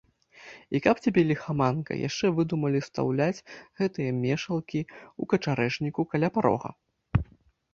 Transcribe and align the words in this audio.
І 0.77 0.79
каб 0.85 0.95
цябе 1.07 1.21
ліхаманка, 1.31 1.97
яшчэ 2.07 2.31
выдумалі 2.39 2.81
стаўляць 2.87 3.43
гэтыя 3.83 4.17
мешалкі 4.23 4.81
ў 4.81 5.23
качарэжніку, 5.35 6.01
каля 6.15 6.29
парога. 6.41 6.69